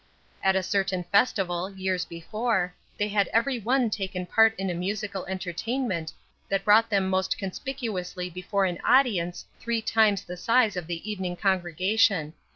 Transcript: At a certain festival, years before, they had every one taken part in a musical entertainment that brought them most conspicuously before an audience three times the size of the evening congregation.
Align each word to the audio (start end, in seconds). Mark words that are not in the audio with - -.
At 0.41 0.55
a 0.55 0.63
certain 0.63 1.03
festival, 1.03 1.69
years 1.69 2.05
before, 2.05 2.73
they 2.97 3.07
had 3.09 3.27
every 3.27 3.59
one 3.59 3.91
taken 3.91 4.25
part 4.25 4.55
in 4.57 4.71
a 4.71 4.73
musical 4.73 5.27
entertainment 5.27 6.11
that 6.49 6.65
brought 6.65 6.89
them 6.89 7.07
most 7.07 7.37
conspicuously 7.37 8.27
before 8.27 8.65
an 8.65 8.79
audience 8.83 9.45
three 9.59 9.83
times 9.83 10.23
the 10.23 10.37
size 10.37 10.75
of 10.75 10.87
the 10.87 11.07
evening 11.07 11.35
congregation. 11.35 12.33